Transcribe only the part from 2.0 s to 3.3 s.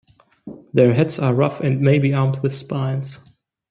armed with spines.